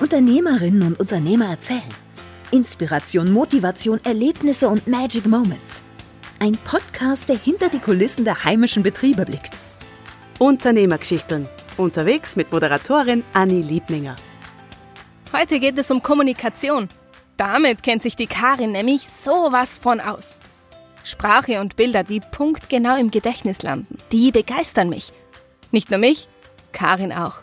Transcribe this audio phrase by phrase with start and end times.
[0.00, 1.82] Unternehmerinnen und Unternehmer erzählen.
[2.52, 5.82] Inspiration, Motivation, Erlebnisse und Magic Moments.
[6.38, 9.58] Ein Podcast, der hinter die Kulissen der heimischen Betriebe blickt.
[10.38, 11.46] Unternehmergeschichten.
[11.76, 14.16] Unterwegs mit Moderatorin Anni Liebninger.
[15.34, 16.88] Heute geht es um Kommunikation.
[17.36, 20.38] Damit kennt sich die Karin nämlich sowas von aus.
[21.04, 25.12] Sprache und Bilder, die punktgenau im Gedächtnis landen, die begeistern mich.
[25.72, 26.26] Nicht nur mich,
[26.72, 27.42] Karin auch.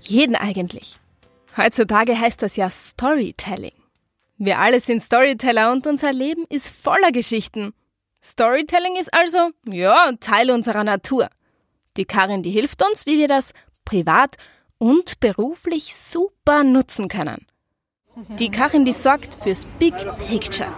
[0.00, 0.98] Jeden eigentlich.
[1.58, 3.72] Heutzutage heißt das ja Storytelling.
[4.36, 7.74] Wir alle sind Storyteller und unser Leben ist voller Geschichten.
[8.22, 11.28] Storytelling ist also, ja, Teil unserer Natur.
[11.96, 13.52] Die Karin, die hilft uns, wie wir das
[13.84, 14.36] privat
[14.78, 17.46] und beruflich super nutzen können.
[18.38, 19.94] Die Karin, die sorgt fürs Big
[20.28, 20.72] Picture.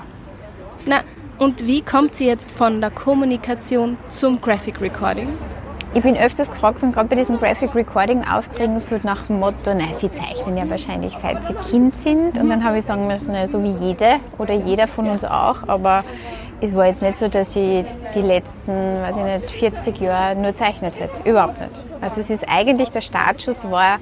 [0.87, 1.05] Na,
[1.39, 5.29] und wie kommt sie jetzt von der Kommunikation zum Graphic Recording?
[5.93, 9.75] Ich bin öfters gefragt und gerade bei diesen Graphic Recording Aufträgen so nach dem Motto,
[9.75, 12.39] nein, sie zeichnen ja wahrscheinlich seit sie Kind sind.
[12.39, 15.67] Und dann habe ich sagen müssen, so wie jede oder jeder von uns auch.
[15.67, 16.05] Aber
[16.61, 18.71] es war jetzt nicht so, dass ich die letzten,
[19.03, 21.29] weiß ich nicht, 40 Jahre nur zeichnet hätte.
[21.29, 21.73] Überhaupt nicht.
[22.01, 23.99] Also es ist eigentlich der Startschuss war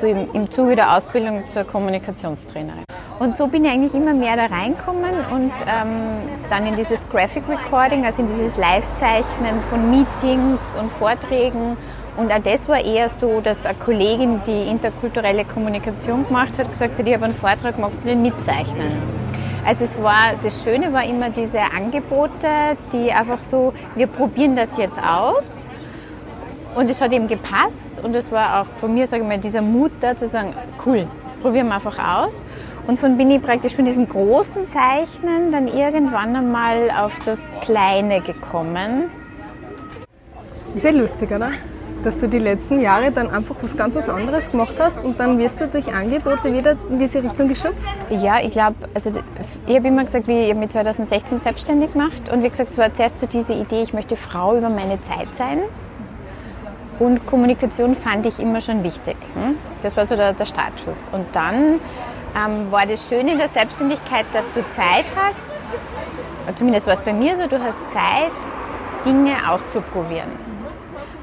[0.00, 2.84] so im, im Zuge der Ausbildung zur Kommunikationstrainerin.
[3.18, 7.42] Und so bin ich eigentlich immer mehr da reinkommen und ähm, dann in dieses Graphic
[7.48, 11.76] Recording, also in dieses Live-Zeichnen von Meetings und Vorträgen.
[12.16, 16.98] Und auch das war eher so, dass eine Kollegin, die interkulturelle Kommunikation gemacht hat, gesagt
[16.98, 19.20] hat, ich habe einen Vortrag gemacht, du den mitzeichnen.
[19.66, 22.48] Also es war, das Schöne war immer diese Angebote,
[22.92, 25.66] die einfach so, wir probieren das jetzt aus.
[26.74, 29.62] Und es hat eben gepasst und es war auch von mir, sage ich mal, dieser
[29.62, 30.54] Mut da zu sagen,
[30.86, 32.42] cool, das probieren wir einfach aus.
[32.86, 38.20] Und von bin ich praktisch von diesem großen Zeichnen dann irgendwann einmal auf das Kleine
[38.20, 39.10] gekommen.
[40.74, 41.50] Ist ja lustig, oder?
[42.04, 45.38] Dass du die letzten Jahre dann einfach was ganz was anderes gemacht hast und dann
[45.38, 47.86] wirst du durch Angebote wieder in diese Richtung geschöpft?
[48.08, 49.10] Ja, ich glaube, also
[49.66, 52.94] ich habe immer gesagt, wie ich mich 2016 selbstständig gemacht und wie gesagt, es war
[52.94, 55.58] zuerst so diese Idee, ich möchte Frau über meine Zeit sein.
[57.00, 59.16] Und Kommunikation fand ich immer schon wichtig.
[59.34, 59.56] Hm?
[59.82, 60.98] Das war so der, der Startschuss.
[61.12, 61.80] Und dann
[62.36, 67.12] ähm, war das Schöne in der Selbstständigkeit, dass du Zeit hast, zumindest war es bei
[67.12, 68.32] mir so, du hast Zeit,
[69.06, 70.30] Dinge auszuprobieren.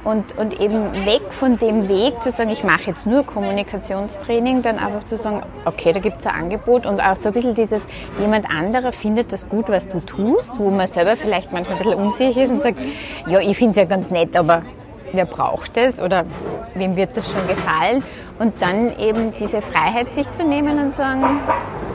[0.03, 4.79] Und, und eben weg von dem Weg zu sagen, ich mache jetzt nur Kommunikationstraining, dann
[4.79, 7.81] einfach zu sagen, okay, da gibt es ein Angebot und auch so ein bisschen dieses,
[8.19, 12.01] jemand anderer findet das gut, was du tust, wo man selber vielleicht manchmal ein bisschen
[12.01, 12.79] unsicher ist und sagt,
[13.27, 14.63] ja, ich finde es ja ganz nett, aber
[15.17, 16.23] wer braucht es oder
[16.75, 18.03] wem wird das schon gefallen?
[18.39, 21.41] Und dann eben diese Freiheit sich zu nehmen und sagen,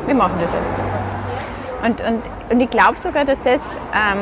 [0.06, 0.82] wir machen das jetzt.
[1.84, 2.22] Und, und,
[2.52, 3.60] und ich glaube sogar, dass das
[3.94, 4.18] ähm,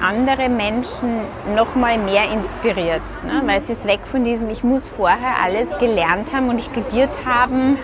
[0.00, 1.20] andere Menschen
[1.54, 3.02] noch mal mehr inspiriert.
[3.24, 3.42] Ne?
[3.44, 7.76] Weil es ist weg von diesem, ich muss vorher alles gelernt haben und studiert haben,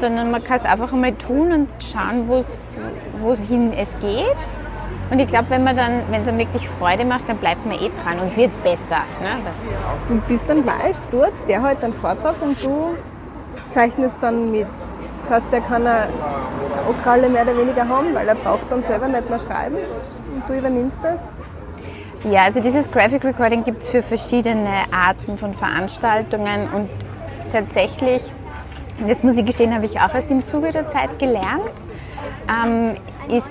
[0.00, 2.28] sondern man kann es einfach einmal tun und schauen,
[3.20, 4.36] wohin es geht
[5.10, 7.76] und ich glaube, wenn man dann, wenn es einem wirklich Freude macht, dann bleibt man
[7.76, 9.02] eh dran und wird besser.
[9.20, 9.36] Ne?
[10.08, 12.96] Du bist dann live dort, der hält einen Vortrag und du
[13.70, 14.66] zeichnest dann mit.
[15.20, 16.08] Das heißt, der kann eine
[16.74, 19.76] Saukralle mehr oder weniger haben, weil er braucht dann selber nicht mehr schreiben
[20.34, 21.24] und du übernimmst das.
[22.24, 26.88] Ja, also dieses Graphic Recording gibt es für verschiedene Arten von Veranstaltungen und
[27.52, 28.22] tatsächlich,
[29.06, 31.70] das muss ich gestehen, habe ich auch erst im Zuge der Zeit gelernt,
[32.48, 32.96] ähm,
[33.28, 33.46] ist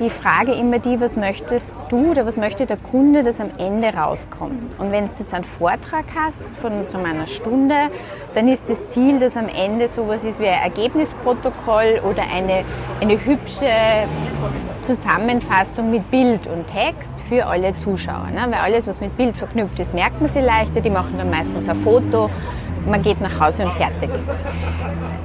[0.00, 3.88] die Frage immer die, was möchtest du oder was möchte der Kunde, dass am Ende
[3.88, 4.78] rauskommt.
[4.78, 7.74] Und wenn du jetzt einen Vortrag hast von so einer Stunde,
[8.34, 12.64] dann ist das Ziel, dass am Ende sowas ist wie ein Ergebnisprotokoll oder eine,
[13.00, 13.70] eine hübsche
[14.82, 18.28] Zusammenfassung mit Bild und Text für alle Zuschauer.
[18.34, 18.46] Ne?
[18.50, 20.80] Weil alles, was mit Bild verknüpft ist, merkt man sich leichter.
[20.80, 22.30] Die machen dann meistens ein Foto,
[22.86, 24.10] man geht nach Hause und fertig.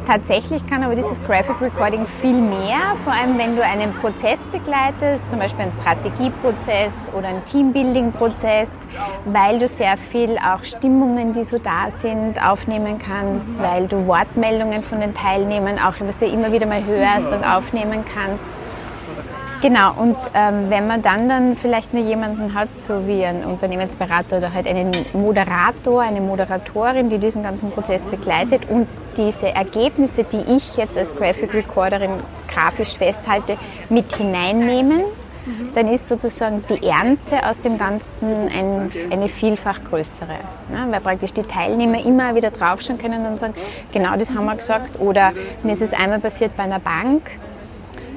[0.08, 5.30] Tatsächlich kann aber dieses Graphic Recording viel mehr, vor allem wenn du einen Prozess begleitest,
[5.30, 8.70] zum Beispiel einen Strategieprozess oder einen Teambuilding-Prozess,
[9.26, 14.84] weil du sehr viel auch Stimmungen, die so da sind, aufnehmen kannst, weil du Wortmeldungen
[14.84, 18.44] von den Teilnehmern auch, was immer wieder mal hörst und aufnehmen kannst.
[19.62, 24.38] Genau, und ähm, wenn man dann, dann vielleicht nur jemanden hat, so wie ein Unternehmensberater
[24.38, 28.88] oder halt einen Moderator, eine Moderatorin, die diesen ganzen Prozess begleitet und
[29.18, 32.10] diese Ergebnisse, die ich jetzt als Graphic Recorderin
[32.48, 33.56] grafisch festhalte,
[33.90, 35.04] mit hineinnehmen,
[35.76, 40.38] dann ist sozusagen die Ernte aus dem Ganzen ein, eine vielfach größere.
[40.72, 40.88] Ne?
[40.90, 43.54] Weil praktisch die Teilnehmer immer wieder draufschauen können und sagen,
[43.92, 45.00] genau das haben wir gesagt.
[45.00, 45.34] Oder
[45.64, 47.24] mir ist es einmal passiert bei einer Bank,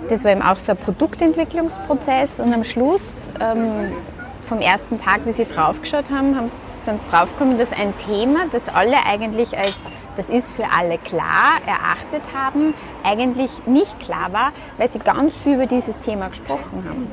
[0.09, 3.03] das war eben auch so ein Produktentwicklungsprozess und am Schluss
[3.41, 3.93] ähm,
[4.49, 6.55] vom ersten Tag, wie sie draufgeschaut haben, haben sie
[6.87, 9.77] dann draufgekommen, dass ein Thema, das alle eigentlich als
[10.17, 15.55] das ist für alle klar erachtet haben, eigentlich nicht klar war, weil sie ganz viel
[15.55, 17.09] über dieses Thema gesprochen haben.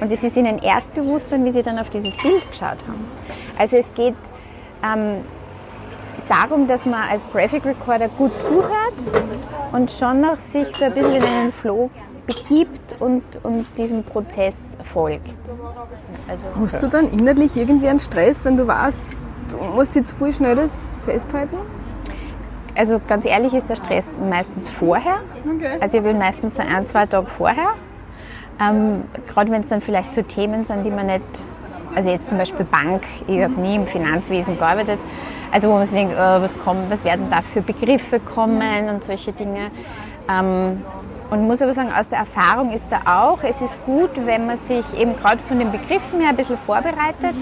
[0.00, 3.04] Und es ist ihnen erst bewusst worden, wie sie dann auf dieses Bild geschaut haben.
[3.58, 4.16] Also es geht
[4.82, 5.22] ähm,
[6.30, 8.94] darum, dass man als Graphic Recorder gut zuhört
[9.72, 11.90] und schon noch sich so ein bisschen in einen Flow
[12.26, 14.54] begibt und, und diesem Prozess
[14.92, 15.26] folgt.
[16.28, 19.02] Also, Hast du dann innerlich irgendwie einen Stress, wenn du weißt,
[19.50, 21.56] du musst jetzt viel schnell das festhalten?
[22.76, 25.16] Also ganz ehrlich ist der Stress meistens vorher.
[25.44, 25.76] Okay.
[25.80, 27.74] Also ich bin meistens so ein, zwei Tage vorher.
[28.60, 31.24] Ähm, Gerade wenn es dann vielleicht so Themen sind, die man nicht,
[31.94, 35.00] also jetzt zum Beispiel Bank, ich habe nie im Finanzwesen gearbeitet,
[35.52, 39.04] also wo man sich denkt, oh, was, kommt, was werden da für Begriffe kommen und
[39.04, 39.70] solche Dinge.
[40.28, 40.82] Ähm,
[41.30, 44.58] und muss aber sagen, aus der Erfahrung ist da auch, es ist gut, wenn man
[44.58, 47.36] sich eben gerade von den Begriffen her ein bisschen vorbereitet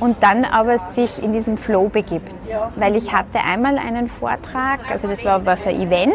[0.00, 2.34] und dann aber sich in diesen Flow begibt.
[2.76, 6.14] Weil ich hatte einmal einen Vortrag, also das war, war so ein Event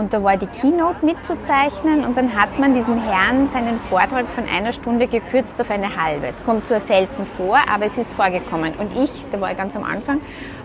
[0.00, 4.44] und da war die Keynote mitzuzeichnen und dann hat man diesen Herrn seinen Vortrag von
[4.48, 6.26] einer Stunde gekürzt auf eine halbe.
[6.26, 8.72] Es kommt zwar selten vor, aber es ist vorgekommen.
[8.78, 10.20] Und ich, da war ich ganz am Anfang,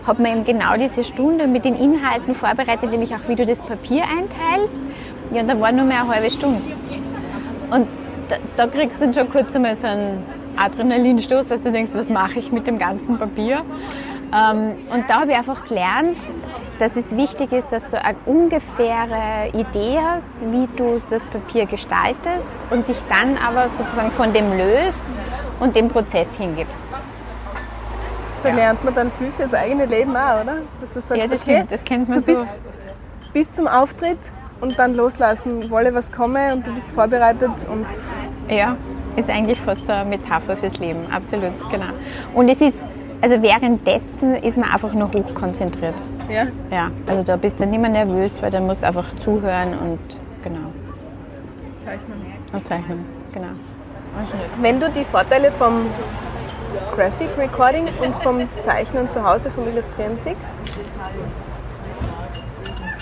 [0.06, 3.60] habe mir eben genau diese Stunde mit den Inhalten vorbereitet, nämlich auch wie du das
[3.60, 4.80] Papier einteilst.
[5.32, 6.62] Ja, und da war nur mehr eine halbe Stunde.
[7.70, 7.86] Und
[8.28, 10.22] da, da kriegst du dann schon kurz einmal so einen
[10.56, 13.64] Adrenalinstoß, dass du denkst, was mache ich mit dem ganzen Papier?
[14.32, 16.24] Ähm, und da habe ich einfach gelernt,
[16.78, 22.56] dass es wichtig ist, dass du eine ungefähre Idee hast, wie du das Papier gestaltest
[22.70, 25.00] und dich dann aber sozusagen von dem löst
[25.60, 26.74] und dem Prozess hingibst.
[28.42, 28.54] Da ja.
[28.54, 30.58] lernt man dann viel fürs eigene Leben auch, oder?
[30.80, 32.26] Dass du sagst, ja, das okay, stimmt, das kennt man so.
[32.26, 32.52] Bis,
[33.32, 34.18] bis zum Auftritt
[34.60, 37.86] und dann loslassen, wolle was komme und du bist vorbereitet und...
[38.48, 38.76] Ja,
[39.16, 41.86] ist eigentlich fast eine Metapher fürs Leben, absolut, genau.
[42.34, 42.84] Und es ist,
[43.22, 45.94] also währenddessen ist man einfach nur hochkonzentriert.
[46.28, 46.46] Ja?
[46.70, 49.98] Ja, also da bist du nicht mehr nervös, weil du musst einfach zuhören und
[50.42, 50.72] genau.
[51.78, 52.22] Zeichnen.
[52.52, 53.48] Und zeichnen, genau.
[54.60, 55.86] Wenn du die Vorteile vom
[56.94, 60.52] Graphic Recording und vom Zeichnen zu Hause, vom Illustrieren siehst,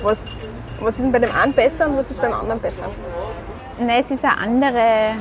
[0.02, 0.38] was,
[0.80, 2.90] was ist denn bei dem einen besser und was ist beim anderen besser?
[3.78, 5.14] Nein, es ist eine andere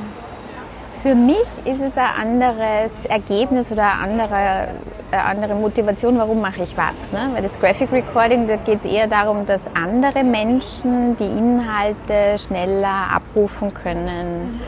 [1.04, 4.68] für mich ist es ein anderes Ergebnis oder eine andere,
[5.10, 6.94] eine andere Motivation, warum mache ich was.
[7.12, 7.28] Ne?
[7.34, 13.10] Weil das Graphic Recording, da geht es eher darum, dass andere Menschen die Inhalte schneller
[13.12, 14.58] abrufen können.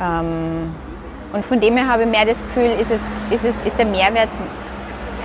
[0.00, 0.74] Ähm,
[1.34, 3.84] und von dem her habe ich mehr das Gefühl, ist, es, ist, es, ist der
[3.84, 4.30] Mehrwert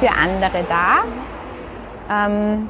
[0.02, 2.26] für andere da.
[2.28, 2.70] Ähm,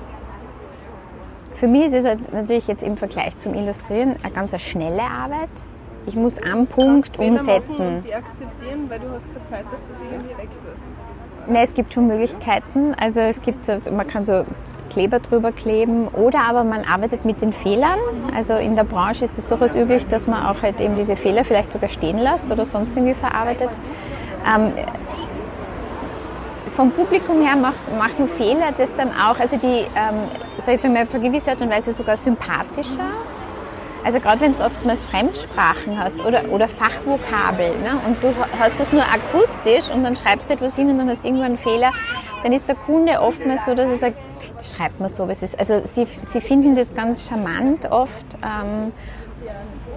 [1.56, 5.50] für mich ist es halt natürlich jetzt im Vergleich zum Illustrieren eine ganz schnelle Arbeit.
[6.08, 8.04] Ich muss am Punkt umsetzen.
[8.06, 10.86] Die akzeptieren, weil du hast keine Zeit, dass das irgendwie wegtust.
[11.48, 12.94] Ne, es gibt schon Möglichkeiten.
[13.00, 14.46] Also es gibt, man kann so
[14.96, 18.00] Kleber drüber kleben oder aber man arbeitet mit den Fehlern.
[18.34, 21.44] Also in der Branche ist es durchaus üblich, dass man auch halt eben diese Fehler
[21.44, 23.70] vielleicht sogar stehen lässt oder sonst irgendwie verarbeitet.
[24.48, 24.72] Ähm,
[26.76, 30.30] vom Publikum her macht, machen Fehler das dann auch, also die, ähm,
[30.66, 33.12] sag ich mal, auf eine gewisse Art und Weise sogar sympathischer
[34.06, 38.94] also gerade wenn du oftmals Fremdsprachen hast oder, oder Fachvokabel ne, und du hast das
[38.94, 41.92] nur akustisch und dann schreibst du etwas hin und dann hast du irgendwann einen Fehler,
[42.44, 44.18] dann ist der Kunde oftmals so, dass er sagt,
[44.58, 45.28] das schreibt man so.
[45.28, 45.58] Was ist.
[45.58, 48.26] Also sie, sie finden das ganz charmant oft.
[48.44, 48.94] Ähm,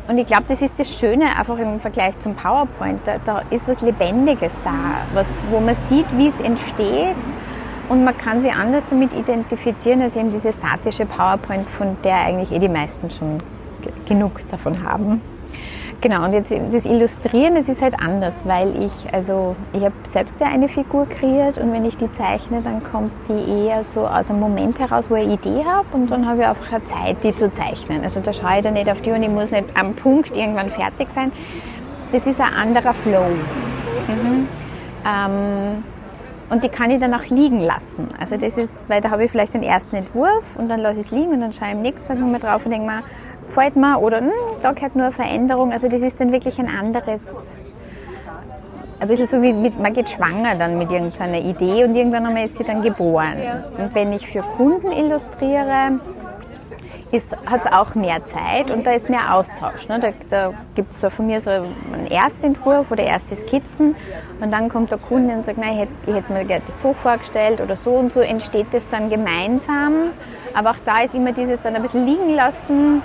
[0.09, 3.01] und ich glaube, das ist das Schöne einfach im Vergleich zum PowerPoint.
[3.05, 4.73] Da, da ist was Lebendiges da,
[5.13, 7.15] was, wo man sieht, wie es entsteht.
[7.91, 12.53] Und man kann sich anders damit identifizieren als eben diese statische PowerPoint, von der eigentlich
[12.53, 13.43] eh die meisten schon
[14.07, 15.21] genug davon haben.
[16.01, 20.41] Genau, und jetzt das Illustrieren, das ist halt anders, weil ich, also ich habe selbst
[20.41, 24.31] ja eine Figur kreiert und wenn ich die zeichne, dann kommt die eher so aus
[24.31, 27.25] einem Moment heraus, wo ich eine Idee habe und dann habe ich einfach eine Zeit,
[27.25, 28.05] die zu zeichnen.
[28.05, 30.71] Also da schaue ich dann nicht auf die und ich muss nicht am Punkt irgendwann
[30.71, 31.33] fertig sein.
[32.13, 33.27] Das ist ein anderer Flow.
[34.07, 34.47] Mhm.
[35.05, 35.83] Ähm,
[36.51, 38.09] und die kann ich dann auch liegen lassen.
[38.19, 41.07] Also das ist, weil da habe ich vielleicht den ersten Entwurf und dann lasse ich
[41.07, 43.03] es liegen und dann schaue ich am nächsten Tag nochmal drauf und denke mir,
[43.47, 44.31] gefällt mir oder hm,
[44.63, 45.73] da gehört nur eine Veränderung.
[45.73, 47.21] Also das ist dann wirklich ein anderes,
[49.01, 52.45] ein bisschen so wie mit, man geht schwanger dann mit irgendeiner Idee und irgendwann einmal
[52.45, 53.37] ist sie dann geboren.
[53.79, 56.01] Und wenn ich für Kunden illustriere,
[57.47, 59.89] hat es auch mehr Zeit und da ist mehr Austausch.
[59.89, 59.99] Ne?
[59.99, 63.97] Da, da gibt es so von mir so einen Erstentwurf oder erste Skizzen
[64.41, 67.77] und dann kommt der Kunde und sagt, nein, ich hätte, mir das so vorgestellt oder
[67.77, 70.11] so und so entsteht das dann gemeinsam.
[70.55, 73.03] Aber auch da ist immer dieses dann ein bisschen liegen lassen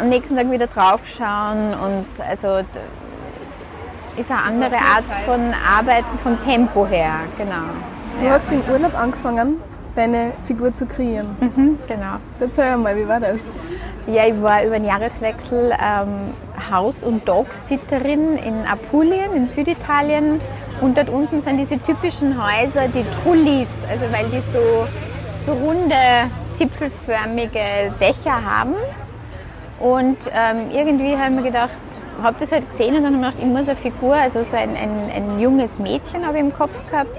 [0.00, 2.60] am nächsten Tag wieder draufschauen und also
[4.16, 7.70] ist eine andere Art von Arbeiten vom Tempo her, genau.
[8.20, 9.60] Du hast im Urlaub angefangen,
[9.94, 11.36] deine Figur zu kreieren.
[11.40, 12.16] Mhm, genau.
[12.40, 13.40] Erzähl mal, wie war das?
[14.06, 16.34] Ja, ich war über den Jahreswechsel ähm,
[16.72, 20.40] Haus- und Dogsitterin in Apulien, in Süditalien.
[20.80, 24.88] Und dort unten sind diese typischen Häuser, die Trullis, also weil die so,
[25.46, 25.94] so runde,
[26.54, 28.74] zipfelförmige Dächer haben.
[29.78, 31.70] Und ähm, irgendwie habe ich mir gedacht,
[32.22, 34.56] habe das halt gesehen und dann habe ich gedacht, ich muss eine Figur, also so
[34.56, 37.16] ein, ein, ein junges Mädchen habe ich im Kopf gehabt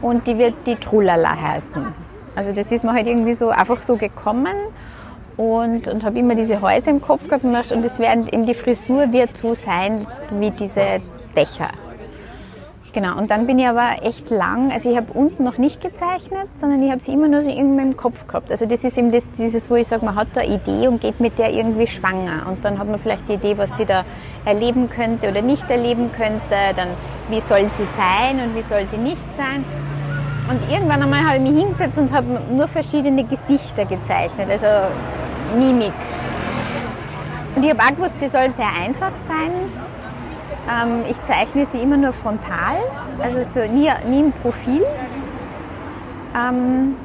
[0.00, 2.03] und die wird die Trullala heißen.
[2.34, 4.54] Also das ist mir halt irgendwie so einfach so gekommen
[5.36, 8.46] und, und habe immer diese Häuser im Kopf gehabt und gedacht, und das werden eben
[8.46, 11.00] die Frisur wird so sein wie diese
[11.36, 11.70] Dächer.
[12.94, 16.46] Genau, und dann bin ich aber echt lang, also ich habe unten noch nicht gezeichnet,
[16.54, 18.52] sondern ich habe sie immer nur so irgendwie im Kopf gehabt.
[18.52, 21.00] Also das ist eben das, dieses, wo ich sage, man hat da eine Idee und
[21.00, 22.46] geht mit der irgendwie schwanger.
[22.48, 24.04] Und dann hat man vielleicht die Idee, was sie da
[24.44, 26.54] erleben könnte oder nicht erleben könnte.
[26.76, 26.86] Dann,
[27.30, 29.64] wie soll sie sein und wie soll sie nicht sein.
[30.48, 34.66] Und irgendwann einmal habe ich mich hingesetzt und habe nur verschiedene Gesichter gezeichnet, also
[35.58, 35.92] Mimik.
[37.56, 39.50] Und ich habe auch gewusst, sie soll sehr einfach sein.
[40.68, 42.76] Ähm, ich zeichne sie immer nur frontal,
[43.20, 44.84] also so nie, nie im Profil.
[46.36, 46.96] Ähm,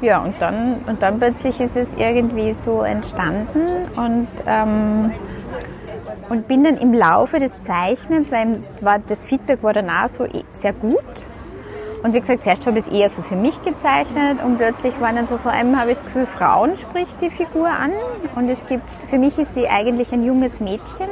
[0.00, 3.66] ja, und dann, und dann plötzlich ist es irgendwie so entstanden
[3.96, 5.12] und, ähm,
[6.28, 10.24] und bin dann im Laufe des Zeichnens, weil war, das Feedback war dann auch so
[10.24, 11.02] eh sehr gut.
[12.02, 15.16] Und wie gesagt, zuerst habe ich es eher so für mich gezeichnet und plötzlich waren
[15.16, 17.90] dann so, vor allem habe ich das Gefühl, Frauen spricht die Figur an
[18.36, 21.08] und es gibt, für mich ist sie eigentlich ein junges Mädchen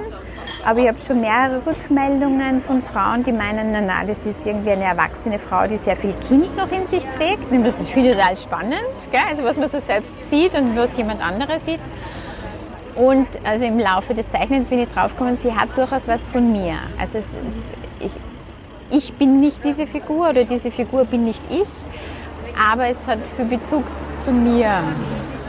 [0.67, 4.73] aber ich habe schon mehrere Rückmeldungen von Frauen, die meinen, na, na, das ist irgendwie
[4.73, 7.53] eine erwachsene Frau, die sehr viel Kind noch in sich trägt.
[7.53, 9.21] Und das finde ich total spannend, gell?
[9.31, 11.79] also was man so selbst sieht und was jemand anderes sieht.
[12.97, 16.75] Und also im Laufe des Zeichnens bin ich draufgekommen, sie hat durchaus was von mir.
[16.99, 17.25] Also es,
[18.01, 18.13] ich,
[18.91, 21.69] ich bin nicht diese Figur oder diese Figur bin nicht ich,
[22.71, 23.85] aber es hat für Bezug
[24.25, 24.83] zu mir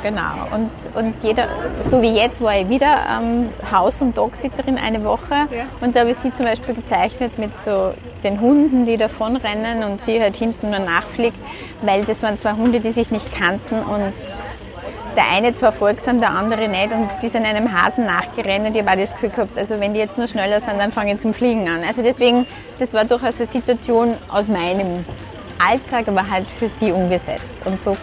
[0.03, 0.47] Genau.
[0.53, 1.47] Und, und jeder,
[1.83, 5.33] so wie jetzt war ich wieder ähm, Haus- und Dogsitterin eine Woche.
[5.51, 5.65] Ja.
[5.81, 10.03] Und da habe ich sie zum Beispiel gezeichnet mit so den Hunden, die davonrennen und
[10.03, 11.37] sie halt hinten nur nachfliegt,
[11.81, 14.13] weil das waren zwei Hunde, die sich nicht kannten und
[15.17, 18.85] der eine zwar folgsam, der andere nicht und die sind einem Hasen nachgerannt und ich
[18.85, 21.33] habe das Gefühl gehabt, also wenn die jetzt nur schneller sind, dann fange ich zum
[21.33, 21.83] Fliegen an.
[21.83, 22.45] Also deswegen,
[22.77, 25.03] das war durchaus eine Situation aus meinem
[25.57, 27.45] Alltag, aber halt für sie umgesetzt.
[27.65, 27.97] Und so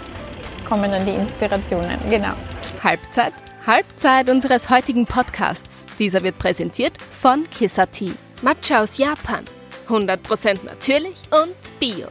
[0.68, 1.98] kommen dann die Inspirationen.
[2.10, 2.34] Genau.
[2.82, 3.32] Halbzeit,
[3.64, 5.86] Halbzeit unseres heutigen Podcasts.
[5.98, 8.12] Dieser wird präsentiert von Kisati.
[8.42, 9.44] Matcha aus Japan.
[9.88, 12.08] 100% natürlich und bio.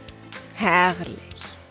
[0.55, 1.17] Herrlich.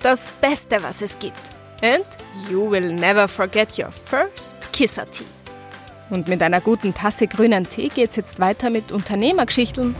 [0.01, 1.52] Das Beste, was es gibt.
[1.83, 2.05] And
[2.49, 5.25] you will never forget your first Kisati.
[6.11, 9.97] Und mit einer guten Tasse grünen Tee geht's jetzt weiter mit Unternehmergeschichten.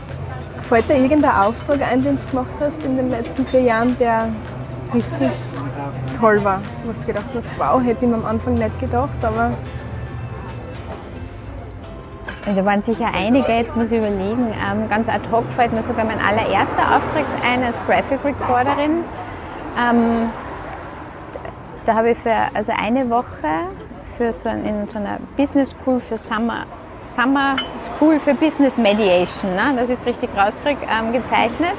[0.61, 4.29] Fällt dir irgendein Auftrag ein, den du gemacht hast in den letzten vier Jahren, der
[4.93, 5.31] richtig
[6.17, 6.61] toll war.
[6.83, 9.51] Du hast gedacht hast, wow, hätte ich mir am Anfang nicht gedacht, aber.
[12.45, 14.53] Da waren sicher einige, jetzt muss ich überlegen.
[14.71, 19.03] Ähm, ganz ad hoc fällt mir sogar mein allererster Auftrag ein als Graphic Recorderin.
[19.77, 20.29] Ähm,
[21.85, 23.47] da habe ich für also eine Woche
[24.17, 26.65] für so ein, in so einer Business School für Summer,
[27.05, 27.55] Summer
[27.95, 31.73] School für Business Mediation, ne, dass ich es richtig rauskriege, ähm, gezeichnet.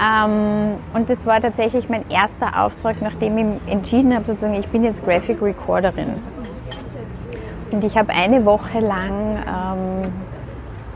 [0.00, 4.84] Ähm, und das war tatsächlich mein erster Auftrag, nachdem ich entschieden habe, sozusagen, ich bin
[4.84, 6.14] jetzt Graphic Recorderin.
[7.70, 10.12] Und ich habe eine Woche lang ähm,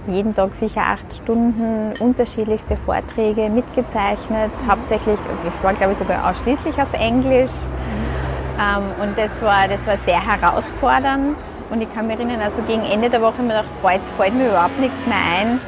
[0.06, 4.50] jeden Tag sicher acht Stunden unterschiedlichste Vorträge mitgezeichnet.
[4.68, 7.50] Hauptsächlich, ich war glaube ich sogar ausschließlich auf Englisch.
[7.66, 8.11] Ähm,
[9.02, 11.36] und das war, das war sehr herausfordernd.
[11.70, 14.34] Und ich kann mich erinnern, also gegen Ende der Woche mir gedacht, boah, jetzt fällt
[14.34, 15.60] mir überhaupt nichts mehr ein.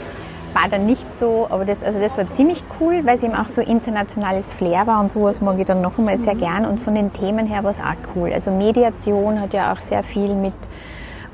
[0.53, 3.47] War dann nicht so, aber das, also das war ziemlich cool, weil es eben auch
[3.47, 6.67] so internationales Flair war und sowas mag ich dann noch einmal sehr gern.
[6.67, 8.33] Und von den Themen her war es auch cool.
[8.33, 10.55] Also Mediation hat ja auch sehr viel mit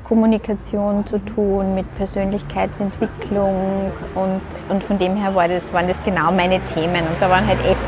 [0.03, 3.91] Kommunikation zu tun, mit Persönlichkeitsentwicklung.
[4.15, 7.05] Und, und von dem her war das, waren das genau meine Themen.
[7.07, 7.79] Und da waren halt echt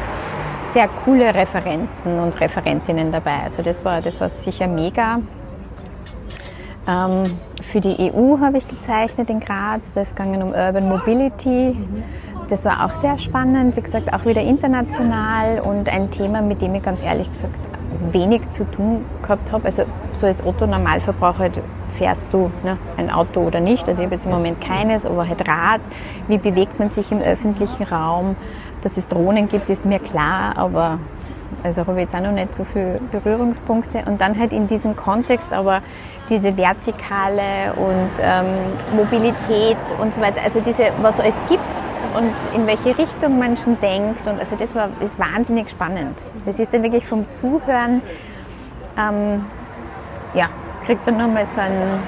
[0.73, 3.41] sehr coole Referenten und Referentinnen dabei.
[3.43, 5.19] Also das war, das war sicher mega.
[6.87, 7.23] Ähm,
[7.61, 9.93] für die EU habe ich gezeichnet in Graz.
[9.93, 11.77] Das ging um Urban Mobility.
[12.49, 13.77] Das war auch sehr spannend.
[13.77, 17.55] Wie gesagt, auch wieder international und ein Thema, mit dem ich ganz ehrlich gesagt
[18.11, 19.65] wenig zu tun gehabt habe.
[19.65, 23.87] Also so als Otto-Normalverbraucher halt fährst du ne, ein Auto oder nicht.
[23.87, 25.81] Also ich habe jetzt im Moment keines, aber halt Rad.
[26.27, 28.35] Wie bewegt man sich im öffentlichen Raum?
[28.83, 30.99] Dass es Drohnen gibt, ist mir klar, aber
[31.63, 34.03] also habe ich jetzt auch noch nicht so viele Berührungspunkte.
[34.05, 35.81] Und dann halt in diesem Kontext aber
[36.29, 38.45] diese Vertikale und ähm,
[38.95, 41.63] Mobilität und so weiter, also diese, was es gibt
[42.15, 44.27] und in welche Richtung man schon denkt.
[44.27, 46.25] Und also das war ist wahnsinnig spannend.
[46.45, 48.01] Das ist dann wirklich vom Zuhören,
[48.97, 49.45] ähm,
[50.33, 50.47] ja,
[50.85, 51.99] kriegt dann nochmal so einen,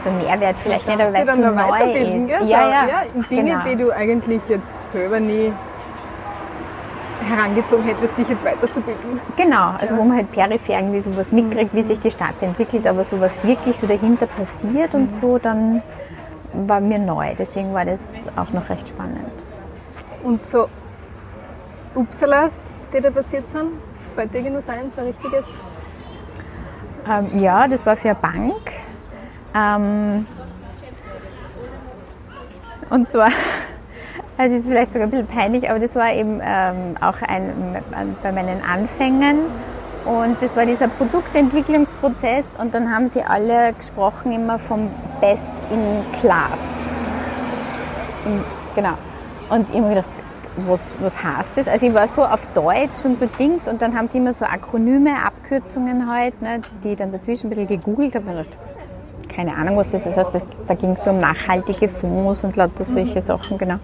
[0.00, 2.30] so Mehrwert vielleicht nicht, aber weil es so neu ist.
[2.30, 3.64] Ja, ja, ja, Dinge, genau.
[3.64, 5.52] die du eigentlich jetzt selber nie
[7.28, 9.20] herangezogen hättest, dich jetzt weiterzubilden.
[9.36, 13.04] Genau, also wo man halt peripher irgendwie sowas mitkriegt, wie sich die Stadt entwickelt, aber
[13.04, 15.82] so was wirklich so dahinter passiert und so, dann
[16.52, 17.34] war mir neu.
[17.38, 19.44] Deswegen war das auch noch recht spannend.
[20.22, 20.68] Und so
[21.94, 23.72] Upsalas, die da passiert sind,
[24.14, 25.46] fällt dir noch sein, so ein richtiges?
[27.08, 28.72] Ähm, ja, das war für eine Bank.
[29.54, 30.26] Ähm,
[32.90, 33.30] und zwar
[34.40, 37.76] Also das ist vielleicht sogar ein bisschen peinlich, aber das war eben ähm, auch ein,
[38.22, 39.40] bei meinen Anfängen.
[40.06, 44.88] Und das war dieser Produktentwicklungsprozess und dann haben sie alle gesprochen immer vom
[45.20, 46.58] Best in Class.
[48.74, 48.94] Genau.
[49.50, 50.10] Und ich habe mir gedacht,
[50.56, 51.68] was, was heißt das?
[51.68, 54.46] Also ich war so auf Deutsch und so Dings und dann haben sie immer so
[54.46, 58.56] Akronyme, Abkürzungen halt, ne, die ich dann dazwischen ein bisschen gegoogelt habe und gedacht,
[59.34, 60.16] keine Ahnung, was das ist.
[60.16, 60.30] Da,
[60.68, 63.78] da ging es so um nachhaltige Fonds und lauter solche Sachen, genau.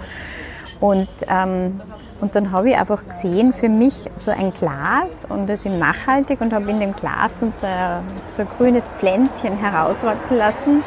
[0.80, 1.80] Und, ähm,
[2.20, 6.40] und dann habe ich einfach gesehen, für mich so ein Glas und das ist nachhaltig
[6.40, 10.82] und habe in dem Glas dann so ein, so ein grünes Pflänzchen herauswachsen lassen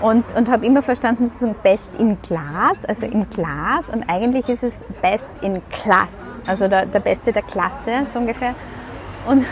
[0.00, 4.62] und, und habe immer verstanden, sozusagen Best in Glas, also im Glas und eigentlich ist
[4.62, 8.54] es Best in Class, also der, der Beste der Klasse, so ungefähr.
[9.26, 9.44] Und,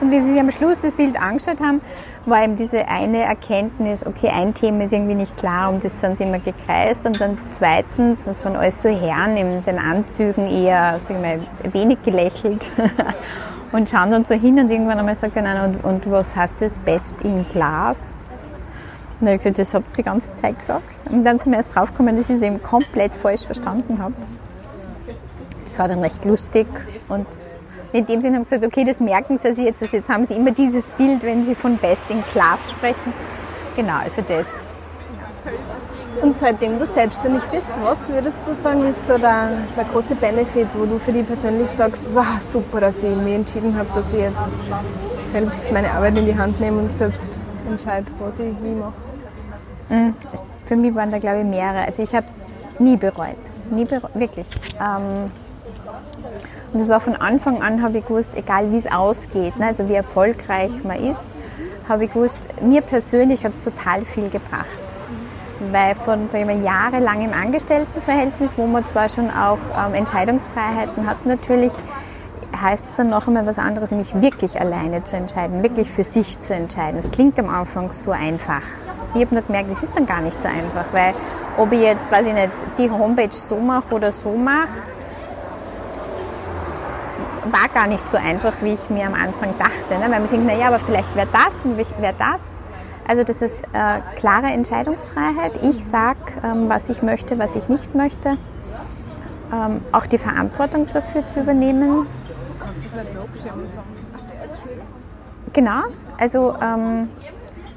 [0.00, 1.80] und wie sie sich am Schluss das Bild angeschaut haben,
[2.24, 6.16] war eben diese eine Erkenntnis, okay, ein Thema ist irgendwie nicht klar, um das sind
[6.16, 7.04] sie immer gekreist.
[7.06, 11.40] Und dann zweitens, das waren alles so Herren in den Anzügen eher, sag ich mal,
[11.72, 12.70] wenig gelächelt
[13.72, 16.78] und schauen dann so hin und irgendwann einmal sagt einer, und, und was heißt das,
[16.78, 18.16] Best in Glas?
[19.18, 21.06] Und dann habe ich gesagt, das habt ihr die ganze Zeit gesagt.
[21.10, 24.14] Und dann sind wir erst draufgekommen, dass ich es eben komplett falsch verstanden habe.
[25.64, 26.66] Das war dann recht lustig
[27.08, 27.26] und
[27.92, 29.82] in dem Sinne haben sie gesagt, okay, das merken sie sich jetzt.
[29.82, 33.12] Also jetzt haben sie immer dieses Bild, wenn sie von Best in Class sprechen.
[33.76, 34.46] Genau, also das.
[36.20, 40.68] Und seitdem du selbstständig bist, was würdest du sagen, ist so der, der große Benefit,
[40.74, 44.20] wo du für dich persönlich sagst, wow, super, dass ich mich entschieden habe, dass ich
[44.20, 44.38] jetzt
[45.32, 47.26] selbst meine Arbeit in die Hand nehme und selbst
[47.68, 48.92] entscheide, was ich wie mache?
[49.88, 50.14] Mm,
[50.64, 51.86] für mich waren da, glaube ich, mehrere.
[51.86, 53.36] Also ich habe es nie bereut.
[53.70, 54.46] Nie bereut, wirklich.
[54.80, 55.30] Ähm,
[56.72, 59.88] und das war von Anfang an, habe ich gewusst, egal wie es ausgeht, ne, also
[59.88, 61.36] wie erfolgreich man ist,
[61.88, 64.82] habe ich gewusst, mir persönlich hat es total viel gebracht.
[65.70, 71.72] Weil von sagen wir, jahrelangem Angestelltenverhältnis, wo man zwar schon auch ähm, Entscheidungsfreiheiten hat, natürlich
[72.60, 76.40] heißt es dann noch einmal was anderes, nämlich wirklich alleine zu entscheiden, wirklich für sich
[76.40, 76.98] zu entscheiden.
[76.98, 78.62] Es klingt am Anfang so einfach.
[79.14, 81.12] Ich habe nur gemerkt, es ist dann gar nicht so einfach, weil
[81.58, 84.68] ob ich jetzt, weiß ich nicht, die Homepage so mache oder so mache,
[87.52, 89.94] war gar nicht so einfach, wie ich mir am Anfang dachte.
[89.98, 90.10] Ne?
[90.10, 92.64] Weil man denkt, naja, aber vielleicht wäre das und wäre das.
[93.06, 95.64] Also das ist äh, klare Entscheidungsfreiheit.
[95.64, 98.36] Ich sage, ähm, was ich möchte, was ich nicht möchte.
[99.52, 102.06] Ähm, auch die Verantwortung dafür zu übernehmen.
[102.06, 103.84] Du kannst es nicht abschirmen sagen,
[104.32, 104.80] der ist schuld.
[105.52, 105.82] Genau.
[106.18, 107.08] Also ähm,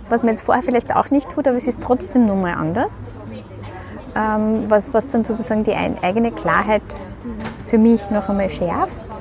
[0.08, 3.10] was man jetzt vorher vielleicht auch nicht tut, aber es ist trotzdem nun mal anders.
[4.16, 6.84] Ähm, was, was dann sozusagen die eigene Klarheit
[7.64, 9.15] für mich noch einmal schärft.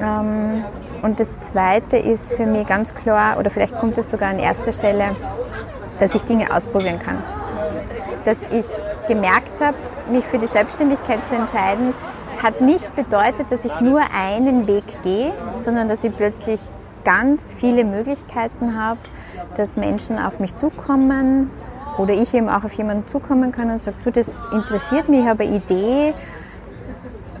[0.00, 0.64] Ähm,
[1.02, 4.72] und das Zweite ist für mich ganz klar, oder vielleicht kommt es sogar an erster
[4.72, 5.16] Stelle,
[5.98, 7.22] dass ich Dinge ausprobieren kann.
[8.24, 8.66] Dass ich
[9.08, 9.76] gemerkt habe,
[10.10, 11.94] mich für die Selbstständigkeit zu entscheiden,
[12.42, 16.60] hat nicht bedeutet, dass ich nur einen Weg gehe, sondern dass ich plötzlich
[17.04, 19.00] ganz viele Möglichkeiten habe,
[19.56, 21.50] dass Menschen auf mich zukommen
[21.98, 25.26] oder ich eben auch auf jemanden zukommen kann und sage, du, das interessiert mich, ich
[25.26, 26.14] habe eine Idee,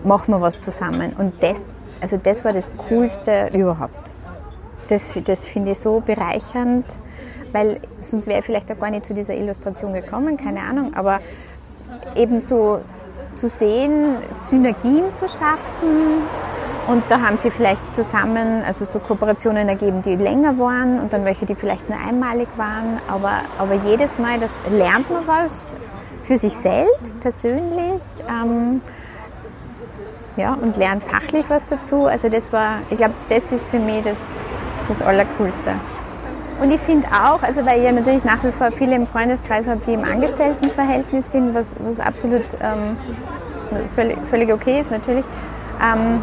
[0.04, 1.12] machen wir was zusammen.
[1.16, 1.66] Und das
[2.00, 3.94] also das war das Coolste überhaupt.
[4.88, 6.84] Das, das finde ich so bereichernd,
[7.52, 11.20] weil sonst wäre ich vielleicht auch gar nicht zu dieser Illustration gekommen, keine Ahnung, aber
[12.16, 12.80] eben so
[13.34, 16.22] zu sehen, Synergien zu schaffen
[16.88, 21.24] und da haben sie vielleicht zusammen, also so Kooperationen ergeben, die länger waren und dann
[21.24, 25.72] welche, die vielleicht nur einmalig waren, aber, aber jedes Mal, das lernt man was
[26.24, 28.02] für sich selbst, persönlich.
[28.28, 28.80] Ähm,
[30.40, 32.06] ja, und lerne fachlich was dazu.
[32.06, 34.16] Also das war, ich glaube, das ist für mich das,
[34.88, 35.72] das Allercoolste.
[36.60, 39.80] Und ich finde auch, also weil ja natürlich nach wie vor viele im Freundeskreis habe,
[39.86, 42.96] die im Angestelltenverhältnis sind, was, was absolut ähm,
[43.94, 45.24] völlig, völlig, okay ist natürlich,
[45.82, 46.22] ähm,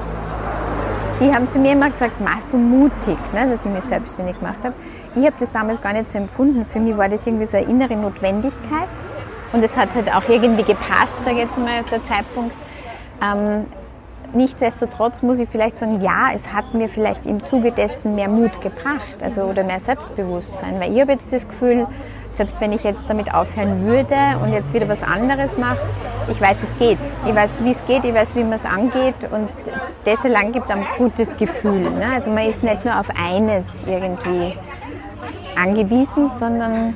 [1.20, 4.64] die haben zu mir immer gesagt, mach so mutig, ne, dass ich mich selbstständig gemacht
[4.64, 4.76] habe.
[5.16, 6.64] Ich habe das damals gar nicht so empfunden.
[6.64, 8.90] Für mich war das irgendwie so eine innere Notwendigkeit.
[9.52, 12.56] Und es hat halt auch irgendwie gepasst, sage ich jetzt mal, der Zeitpunkt.
[13.24, 13.66] Ähm,
[14.34, 18.62] nichtsdestotrotz muss ich vielleicht sagen, ja, es hat mir vielleicht im Zuge dessen mehr Mut
[18.62, 21.88] gebracht, also oder mehr Selbstbewusstsein, weil ich habe jetzt das Gefühl,
[22.30, 25.80] selbst wenn ich jetzt damit aufhören würde und jetzt wieder was anderes mache,
[26.30, 27.00] ich weiß, es geht.
[27.26, 29.50] Ich weiß, wie es geht, ich weiß, wie man es angeht und
[30.04, 31.90] das allein gibt ein gutes Gefühl.
[31.90, 32.08] Ne?
[32.14, 34.58] Also man ist nicht nur auf eines irgendwie
[35.56, 36.94] angewiesen, sondern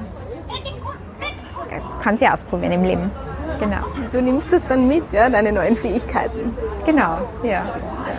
[2.01, 3.30] kann sie ausprobieren im Leben.
[3.61, 3.83] Genau.
[4.11, 6.55] Du nimmst das dann mit, ja, deine neuen Fähigkeiten.
[6.83, 7.63] Genau, ja.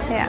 [0.09, 0.29] ja.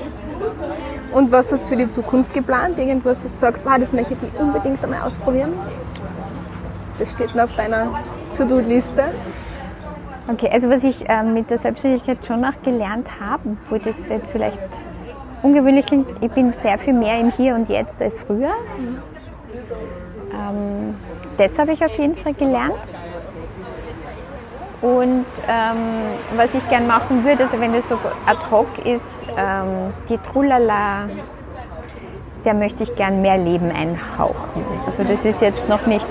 [1.11, 2.79] Und was hast du für die Zukunft geplant?
[2.79, 5.53] Irgendwas, was du sagst, wow, das möchte ich unbedingt einmal ausprobieren?
[6.97, 7.89] Das steht noch auf deiner
[8.35, 9.03] To-Do-Liste.
[10.27, 14.31] Okay, also was ich ähm, mit der Selbstständigkeit schon noch gelernt habe, wo das jetzt
[14.31, 14.59] vielleicht
[15.43, 18.53] ungewöhnlich klingt, ich bin sehr viel mehr im Hier und Jetzt als früher.
[18.79, 18.97] Mhm.
[20.31, 20.95] Ähm,
[21.37, 22.89] das habe ich auf jeden Fall gelernt.
[24.83, 25.77] Und ähm,
[26.35, 31.07] was ich gern machen würde, also wenn das so ad hoc ist, ähm, die Trulala,
[32.43, 34.65] der möchte ich gern mehr Leben einhauchen.
[34.85, 36.05] Also das ist jetzt noch nicht,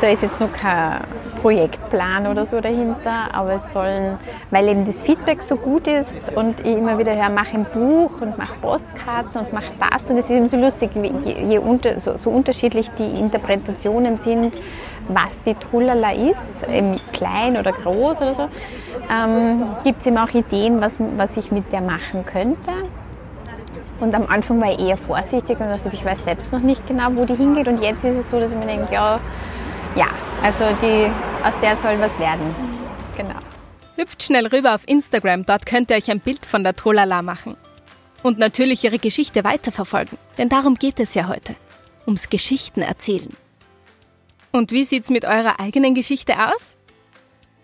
[0.00, 1.00] da ist jetzt noch kein
[1.42, 4.18] Projektplan oder so dahinter, aber es sollen,
[4.52, 8.20] weil eben das Feedback so gut ist und ich immer wieder höre, mach ein Buch
[8.20, 12.00] und mach Postkarten und mach das und es ist eben so lustig, je, je unter,
[12.00, 14.56] so, so unterschiedlich die Interpretationen sind,
[15.08, 18.48] was die Trullala ist, eben klein oder groß oder so,
[19.10, 22.72] ähm, gibt es eben auch Ideen, was, was ich mit der machen könnte.
[24.00, 27.08] Und am Anfang war ich eher vorsichtig und dachte, ich weiß selbst noch nicht genau,
[27.14, 27.66] wo die hingeht.
[27.66, 29.18] Und jetzt ist es so, dass ich mir denke, ja,
[29.94, 30.06] ja,
[30.42, 31.10] also die,
[31.42, 32.54] aus der soll was werden.
[33.16, 33.38] Genau.
[33.96, 37.56] Hüpft schnell rüber auf Instagram, dort könnt ihr euch ein Bild von der Trolala machen.
[38.22, 41.54] Und natürlich ihre Geschichte weiterverfolgen, denn darum geht es ja heute.
[42.06, 43.34] Ums Geschichten erzählen.
[44.56, 46.76] Und wie sieht's mit eurer eigenen Geschichte aus?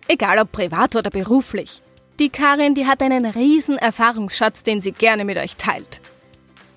[0.09, 1.81] Egal ob privat oder beruflich.
[2.19, 6.03] Die Karin, die hat einen riesen Erfahrungsschatz, den sie gerne mit euch teilt.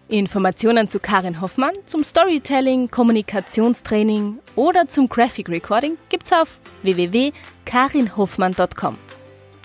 [0.08, 8.98] Informationen zu Karin Hoffmann, zum Storytelling, Kommunikationstraining oder zum Graphic Recording gibt's auf www.karinhoffmann.com.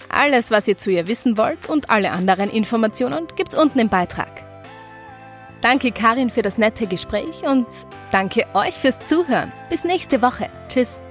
[0.08, 4.49] Alles, was ihr zu ihr wissen wollt und alle anderen Informationen gibt's unten im Beitrag.
[5.61, 7.66] Danke Karin für das nette Gespräch und
[8.11, 9.53] danke euch fürs Zuhören.
[9.68, 10.49] Bis nächste Woche.
[10.68, 11.03] Tschüss.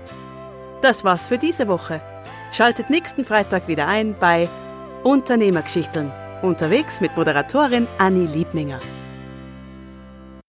[0.82, 2.02] Das war's für diese Woche.
[2.52, 4.50] Schaltet nächsten Freitag wieder ein bei
[5.04, 6.12] Unternehmergeschichten.
[6.42, 8.80] Unterwegs mit Moderatorin Anni Liebninger.